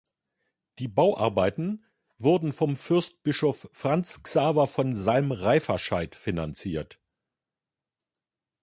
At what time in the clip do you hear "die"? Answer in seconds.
0.79-0.87